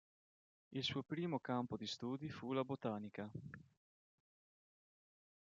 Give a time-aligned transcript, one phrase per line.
[0.71, 3.29] Il suo primo campo di studi fu la botanica.